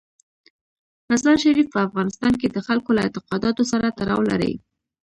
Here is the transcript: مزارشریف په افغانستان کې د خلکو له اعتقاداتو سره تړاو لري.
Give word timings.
مزارشریف 1.11 1.67
په 1.71 1.79
افغانستان 1.87 2.33
کې 2.39 2.47
د 2.49 2.57
خلکو 2.67 2.89
له 2.95 3.01
اعتقاداتو 3.05 3.63
سره 3.71 3.95
تړاو 3.99 4.21
لري. 4.31 4.53